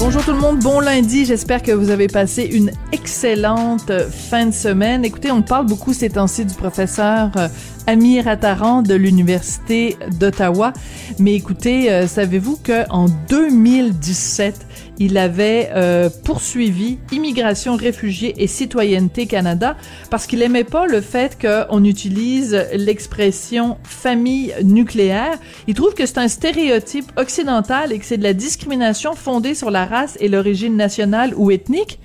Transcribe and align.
Bonjour 0.00 0.24
tout 0.24 0.30
le 0.30 0.38
monde, 0.38 0.60
bon 0.60 0.78
lundi. 0.78 1.24
J'espère 1.24 1.60
que 1.60 1.72
vous 1.72 1.90
avez 1.90 2.06
passé 2.06 2.44
une 2.44 2.70
excellente 2.92 3.90
fin 4.08 4.46
de 4.46 4.54
semaine. 4.54 5.04
Écoutez, 5.04 5.32
on 5.32 5.42
parle 5.42 5.66
beaucoup 5.66 5.92
ces 5.92 6.08
temps-ci 6.08 6.44
du 6.44 6.54
professeur 6.54 7.32
euh, 7.36 7.48
Amir 7.88 8.28
Attaran 8.28 8.82
de 8.82 8.94
l'Université 8.94 9.96
d'Ottawa. 10.20 10.72
Mais 11.18 11.34
écoutez, 11.34 11.90
euh, 11.90 12.06
savez-vous 12.06 12.60
qu'en 12.64 13.06
2017, 13.28 14.66
il 14.98 15.16
avait 15.16 15.70
euh, 15.74 16.10
poursuivi 16.24 16.98
Immigration, 17.12 17.76
Réfugiés 17.76 18.34
et 18.38 18.46
Citoyenneté 18.46 19.26
Canada 19.26 19.76
parce 20.10 20.26
qu'il 20.26 20.42
aimait 20.42 20.64
pas 20.64 20.86
le 20.86 21.00
fait 21.00 21.38
qu'on 21.40 21.84
utilise 21.84 22.66
l'expression 22.74 23.78
famille 23.84 24.52
nucléaire. 24.62 25.38
Il 25.66 25.74
trouve 25.74 25.94
que 25.94 26.04
c'est 26.04 26.18
un 26.18 26.28
stéréotype 26.28 27.10
occidental 27.16 27.92
et 27.92 27.98
que 27.98 28.04
c'est 28.04 28.18
de 28.18 28.22
la 28.22 28.32
discrimination 28.32 29.14
fondée 29.14 29.54
sur 29.54 29.70
la 29.70 29.86
race 29.88 30.16
et 30.20 30.28
l'origine 30.28 30.76
nationale 30.76 31.32
ou 31.36 31.50
ethnique. 31.50 31.98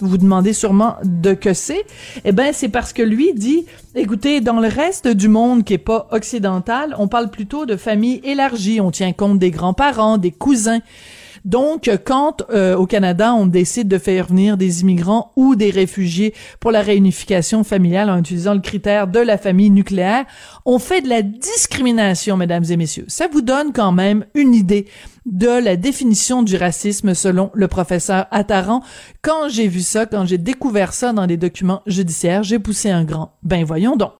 Vous 0.00 0.08
vous 0.08 0.18
demandez 0.18 0.52
sûrement 0.52 0.96
de 1.04 1.32
que 1.32 1.54
c'est. 1.54 1.84
Eh 2.24 2.32
ben, 2.32 2.52
c'est 2.52 2.68
parce 2.68 2.92
que 2.92 3.02
lui 3.02 3.32
dit, 3.32 3.64
écoutez, 3.94 4.40
dans 4.40 4.60
le 4.60 4.68
reste 4.68 5.08
du 5.08 5.28
monde 5.28 5.64
qui 5.64 5.74
est 5.74 5.78
pas 5.78 6.08
occidental, 6.10 6.94
on 6.98 7.08
parle 7.08 7.30
plutôt 7.30 7.64
de 7.64 7.76
famille 7.76 8.20
élargie. 8.22 8.80
On 8.80 8.90
tient 8.90 9.12
compte 9.12 9.38
des 9.38 9.50
grands-parents, 9.50 10.18
des 10.18 10.32
cousins. 10.32 10.80
Donc, 11.46 11.88
quand 12.04 12.42
euh, 12.50 12.76
au 12.76 12.86
Canada, 12.86 13.32
on 13.32 13.46
décide 13.46 13.86
de 13.86 13.98
faire 13.98 14.26
venir 14.26 14.56
des 14.56 14.82
immigrants 14.82 15.30
ou 15.36 15.54
des 15.54 15.70
réfugiés 15.70 16.34
pour 16.58 16.72
la 16.72 16.82
réunification 16.82 17.62
familiale 17.62 18.10
en 18.10 18.18
utilisant 18.18 18.52
le 18.52 18.60
critère 18.60 19.06
de 19.06 19.20
la 19.20 19.38
famille 19.38 19.70
nucléaire, 19.70 20.24
on 20.64 20.80
fait 20.80 21.02
de 21.02 21.08
la 21.08 21.22
discrimination, 21.22 22.36
mesdames 22.36 22.64
et 22.68 22.76
messieurs. 22.76 23.04
Ça 23.06 23.28
vous 23.32 23.42
donne 23.42 23.72
quand 23.72 23.92
même 23.92 24.24
une 24.34 24.54
idée 24.54 24.86
de 25.24 25.62
la 25.62 25.76
définition 25.76 26.42
du 26.42 26.56
racisme 26.56 27.14
selon 27.14 27.52
le 27.54 27.68
professeur 27.68 28.26
Attaran. 28.32 28.82
Quand 29.22 29.48
j'ai 29.48 29.68
vu 29.68 29.82
ça, 29.82 30.04
quand 30.04 30.24
j'ai 30.24 30.38
découvert 30.38 30.92
ça 30.92 31.12
dans 31.12 31.28
des 31.28 31.36
documents 31.36 31.82
judiciaires, 31.86 32.42
j'ai 32.42 32.58
poussé 32.58 32.90
un 32.90 33.04
grand. 33.04 33.36
Ben 33.44 33.64
voyons 33.64 33.94
donc. 33.94 34.12